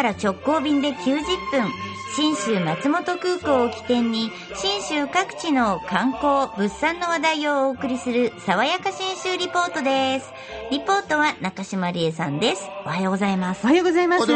[0.00, 1.70] から直行便で90分、
[2.16, 10.32] 新州松本空港を起点に、新州各地の観光、物産の話題をお送りする、爽やか新州リポートです。
[10.70, 12.66] リポートは中島理恵さんです。
[12.86, 13.68] おはようございますお。
[13.68, 14.26] はようございます。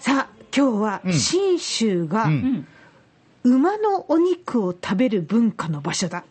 [0.00, 2.66] さあ、今日は信州が、ん
[3.44, 6.24] 馬のお肉を食べる文化の場所だ。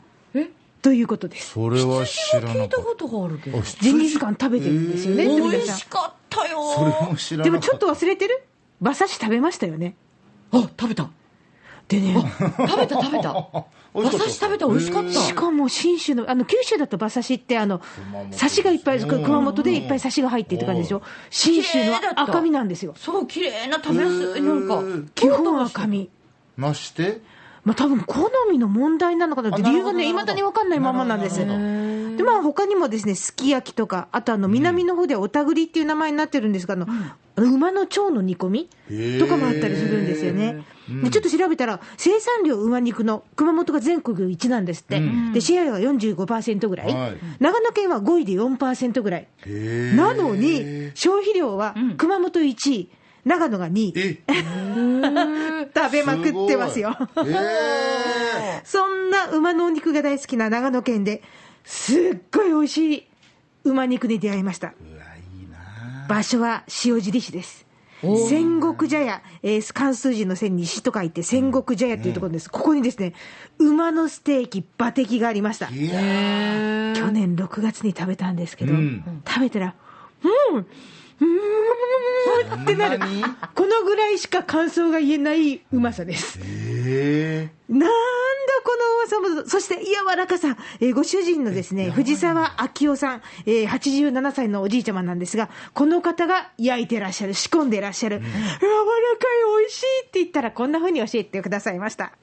[0.82, 1.52] ということです。
[1.52, 3.62] それは知らなかったことがあるけど。
[3.62, 6.64] ジンギスカン食べてるんですよね、美味しかったよ。
[6.76, 8.44] それも知らなでもちょっと忘れてる？
[8.82, 9.96] 馬刺し食べましたよね。
[10.52, 11.10] あ、食べた。
[11.88, 13.32] でね、食べた食べ た。
[13.94, 15.12] 馬刺し食べた美味しかった。
[15.12, 17.82] しかも信州の、あの、九州だと馬刺しって、あの、
[18.32, 21.02] 刺しがいっぱい、熊本でいっぱい刺しが入ってって感じでしょ？
[21.30, 22.94] 信州の赤身なんですよ。
[22.98, 24.42] そう、綺麗な食べやすい。
[24.42, 24.82] なんか、
[25.16, 26.10] 基本赤身。
[26.58, 27.22] まして？
[27.64, 31.40] まあ多分好みの問題なのかなって理由がね、あなるほど未だに分かんないままなんです。
[32.18, 36.88] で、まあ他にもですね、すき焼きとか、あとあの、南の方ではおたぐりっていう名前になってるんですが、あの、
[37.36, 38.70] 馬の腸の煮込み
[39.20, 40.64] とかもあったりするんですよね。
[41.02, 45.02] でちょっと調べたら、生産量馬肉の熊本が全国一なんですって。
[45.34, 46.94] で、シェアが45%ぐらい。
[46.94, 49.28] はい長野県は5位で4%ぐらい。
[49.96, 52.90] なのに、消費量は熊本1位、
[53.26, 53.94] 長野が2位。
[53.96, 54.24] え
[55.76, 56.96] 食べまくってますよ。
[58.64, 61.22] そんな馬のお肉が大好きな長野県で
[61.64, 63.08] すっごい美味しい
[63.64, 64.68] 馬肉に出会いました。
[64.68, 67.66] ーうわいいな場所は塩尻市です。
[68.30, 72.50] 戦国茶屋、えー関数字の線に石と書いて戦国茶屋というところです。
[72.52, 73.14] ここにですね、
[73.60, 75.68] 馬のステーキ、馬的がありました。
[75.68, 79.76] 去年6月に食べたんですけど、うん食べたら、
[80.52, 83.00] うん、うーんってなる。
[83.56, 86.40] このぐらいしか感想が言えないうまさです。
[86.44, 88.13] えなんだこのうま
[89.08, 98.40] さも、そして柔らかさ、えーご主人のですね、藤沢明夫さん、えー87歳のおじいちゃまなんですが、この方が焼いてらっしゃる、仕込んでらっしゃる、柔らかい、
[99.60, 102.14] 美味しいって言ったら、こんな風に教えてくださいました。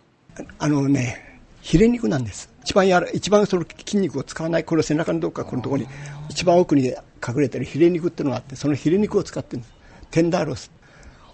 [0.59, 2.51] あのね、ヒレ肉なんです。
[2.65, 5.89] 一番やら、一番その筋肉を使わない、これ背中のどっかこのところに、
[6.29, 6.95] 一番奥に隠
[7.39, 9.75] れてるヒレ肉っていうのがあって、そのヒレ肉を使ってるんです。
[10.11, 10.71] テンダーロース。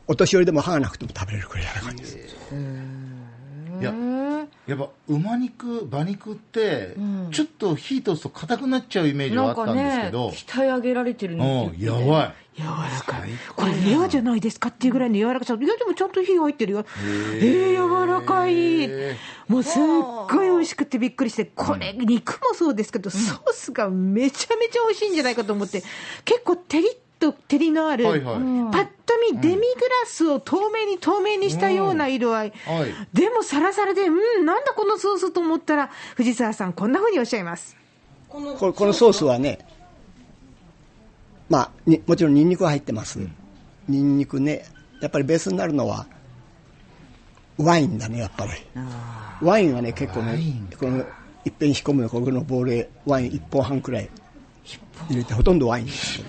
[0.09, 2.17] お年寄りでも歯がなくても食べれるくらい柔らかいんです。
[3.81, 3.93] いや
[4.67, 6.97] やっぱ馬肉馬肉って、
[7.33, 13.31] ちょっと火通すと硬くなっちゃうイメージはあったんですけど、鍛え上げられてるうんのってやばい柔らかい。
[13.55, 15.55] これレアじゃないですかっていうぐらいの柔らかさ。
[15.55, 16.87] いや、でもちゃんと火入ってるよ。
[17.39, 18.89] えー、柔らかい。
[19.47, 19.83] もうすっ
[20.31, 25.83] ごい美味しくてびっくりして、これ、肉もそうですけど、ソースがめちゃめちゃ美味しいんじゃないかと思って、
[26.25, 28.37] 結構照りっと照りのある、はいはい
[28.72, 29.66] パッと見デミグラ
[30.06, 32.53] スを透明に透明にしたような色合い。
[32.66, 37.77] はいでもサラサラで、うん、なんだこのソースと思ったら、藤沢さんこんな風におっしゃいます。
[38.28, 39.60] ここのソースはね、
[41.49, 43.21] まあ、にもちろんニンニクが入ってます。
[43.88, 44.65] ニンニクね、
[45.00, 46.06] やっぱりベースになるのは、
[47.56, 48.50] ワインだね、やっぱり。
[49.41, 50.38] ワインはね、結構ね、
[50.78, 51.04] この、
[51.44, 54.10] いっぺん仕込むの、ここのボウルへワイン1本半くらい
[55.09, 55.87] 入れて、ほとんどワイン。
[55.87, 56.22] です。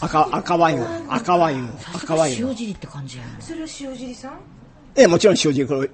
[0.00, 2.48] 赤赤ワインを、赤ワインを、赤ワインを。
[2.50, 2.56] 塩。
[2.56, 4.32] 尻って感じやなそれは塩尻さん？
[4.94, 5.86] ええ、もちろん塩尻、こ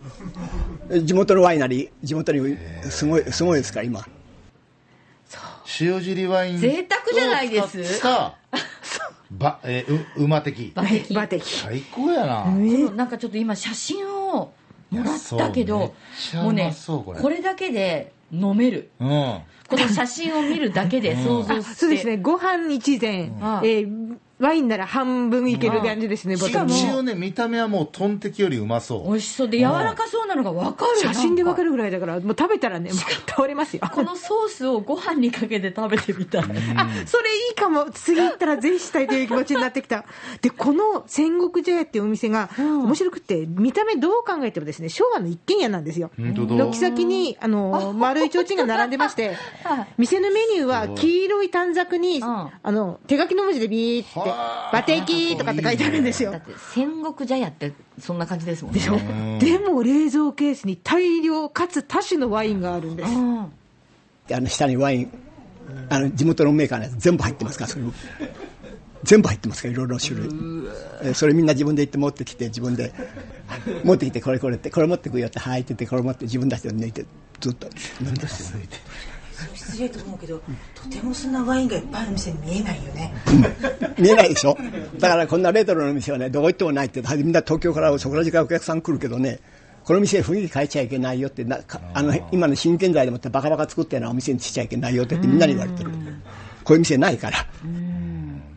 [0.90, 4.06] れ、地元のワイナリー、地元にすごい、すごいですから、今。
[5.80, 6.58] 塩尻ワイン。
[6.58, 7.80] 贅沢じゃないです。
[7.80, 8.38] を使った
[9.30, 10.72] ば、えーう馬的。
[10.76, 11.14] 馬的。
[11.14, 11.50] バテキ。
[11.50, 14.52] 最高やな、このなんかちょっと今写真を
[14.90, 15.94] もらったけど
[16.34, 18.90] もうねこれだけで飲める。
[19.00, 19.40] うん
[19.72, 21.74] この写真を見るだけで想像して。
[21.74, 23.60] そうですね、ご飯一膳、ん。
[23.64, 26.52] えーワインなら半分いける感じですね、ボトル。
[26.52, 29.08] しかも一応ね見た目はもうトンテキよりうまそう。
[29.08, 31.00] 美味しそうで柔らかそうなのが分かる。
[31.00, 33.82] 写真でわかるるぐらいだから、もう食べたらね、もう倒れますよ。
[33.92, 36.42] このソースをご飯にかけて食べてみたい。
[36.42, 36.46] あ、
[37.06, 37.86] それいいかも。
[37.92, 40.04] 次行ったらぜひしたいという気持ちになってきた。
[40.40, 46.10] で、この戦国茶屋っていうお店が面白くて、見た目どう考えてもですね、昭和の一軒家なんですよ。
[46.16, 49.36] 軒先に、あの、丸い提灯が並んでまして、
[49.98, 52.24] 店のメニューは黄色い短冊に、ん。
[52.24, 54.30] あの、手書きの文字でビーって、
[54.72, 56.32] バテキとかって書いてあるんですよ。
[56.32, 56.38] だ。
[56.38, 58.80] って戦国茶屋ってそんな感じですもんね。
[58.80, 58.98] でしょ？
[59.38, 63.10] でも冷蔵ケースに大量かつ多種のワインがあるんです。
[63.10, 63.40] うん。
[63.40, 63.50] あ
[64.30, 65.12] の下にワイン、
[65.88, 67.64] あの地元のメーカーのやつ全部入ってますか？
[67.64, 67.92] ら、それも。
[69.04, 69.68] 全部入ってますか？
[69.68, 70.30] ら、いろいろな種類。
[71.02, 72.92] えそれみんな自分で行って持ってきて、自分で。
[73.84, 77.04] 持ってきて、これこれって、これ持ってくよって履いてて、これ持って自分出して抜いて、
[77.40, 77.68] ずっと。
[78.00, 78.54] 飲んでます。
[79.54, 80.42] 失礼と思うけど
[80.74, 83.14] とてもそんなワインがいっぱいある店に見えないよね。
[83.98, 84.56] 見えないでしょ？
[84.98, 89.40] だからこんなレトロな店はね、どこ行ってもないって、みんな東京からそこら中からお客さん来るけどね、
[89.84, 95.90] この店雰囲気変えちゃいけないよってなかあの今の新建材でもってバカバカ作ってるようなお店にしちゃいけないよって言ってみんなに言われてる。
[96.64, 97.38] こういう店ないから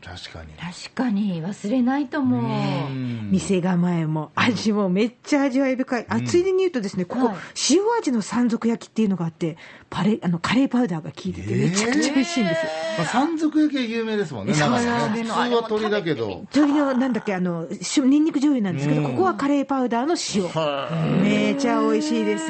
[0.05, 0.53] 確かに。
[0.53, 2.91] 確かに忘れないと思う。
[3.31, 7.35] 店構えも味もめっちゃ味わい深い、あついでに言うとですねここ、はい。
[7.71, 9.57] 塩味の山賊焼きっていうのがあって
[9.89, 12.61] パレあのカレーパウダーが効いててめちゃくちゃ美味しいんです、
[12.97, 14.53] まあ、山賊焼きは有名ですもんね。
[14.53, 15.23] ね。
[15.23, 16.45] 普通は鳥だけど。
[16.53, 21.21] 鶏のなんだっけあのしニンニク醤油なんですけど、ここはカレーパウダーの塩。
[21.21, 22.45] めちゃ美味しいです。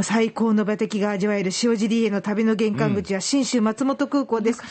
[0.00, 4.62] 最高の馬的が味わえる塩尻への旅の玄関口は信州松本空港です、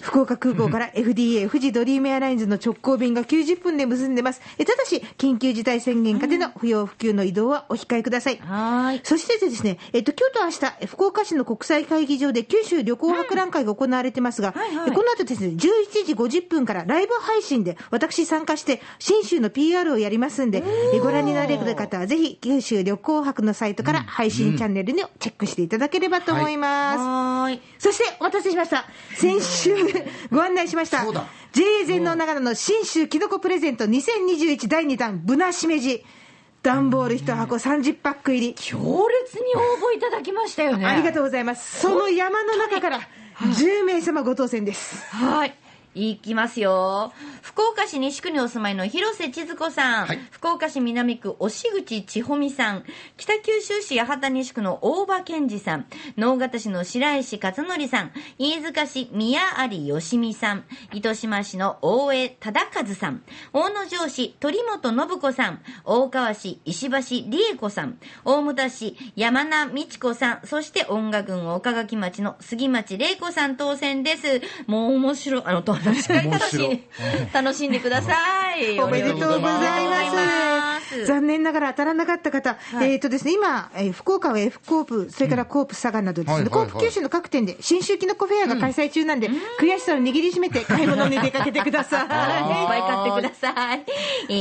[0.00, 4.40] 福岡空港から FDA 富士ドリームエアラインズの直行便が90分で結んでます。
[4.58, 9.00] えただし緊急事態宣言下での不要不急の移動はお控えください、はーい。
[9.04, 15.58] そしてですね、えっと、今日と明日、福岡市の国際会議場で九州旅行博覧会が行われてますが、はいはいえこの後ですね、11
[16.06, 20.62] 時50分からライブ配信で私参加して、新州の PR をやりますんで、
[20.94, 26.98] えご覧になれる方はぜひ、九州旅行博のサイトから配信チャンネルにチェックしていただければと思います。
[26.98, 27.60] はーい。
[27.78, 28.84] そして、お待たせしました。
[29.16, 29.74] 先週、
[30.30, 31.04] ご案内しました。
[31.52, 36.04] JA 全農長野の新州きのこプレゼント2021第2弾、ブナしめじ。
[36.62, 38.54] 段ボール1箱30パック入り。
[38.54, 40.86] 強烈に応募いただきましたよね。
[40.86, 41.80] ありがとうございます。
[41.80, 43.00] その山の中から
[43.38, 45.02] 10名様ご当選です。
[45.14, 45.54] はい。
[45.94, 47.12] いきますよ。
[47.42, 50.06] 福岡市西区にお住まいの広瀬千鶴子さん。
[50.06, 52.84] はい福岡市南区押口千穂美さん。
[53.16, 55.86] 北九州市八幡西区の大場健二さん。
[56.16, 58.12] 能形市の白石勝則さん。
[58.38, 60.64] 飯塚市宮有義美さん。
[60.92, 63.22] 糸島市の大江忠和さん。
[63.52, 65.60] 大野城市鳥本信子さん。
[65.84, 67.98] 大川市石橋理恵子さん。
[68.24, 70.40] 大牟田市山名美智子さん。
[70.46, 74.40] そして音楽郡岡垣町の杉町玲子さん当選です。
[74.66, 75.42] もう面白い。
[75.44, 76.82] あの、と確かに楽し。
[77.32, 78.14] 楽しんでくださ
[78.56, 78.78] い。
[78.80, 80.00] おめでとうございま。
[80.20, 89.30] ますす残念ながら当たらなかった方、はいえっ、とですね、今、えー福岡は F コープ、それからコープ佐賀などですね、はいはいはいコープ九州の各店で新州きのこフェアが開催中なんで、
[89.60, 92.02] 悔しさを握りしめて 買い物に出かけてください。
[92.02, 93.84] いっぱい買ってください。
[94.28, 94.32] え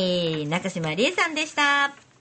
[0.44, 2.09] ー、中島理恵さんでした。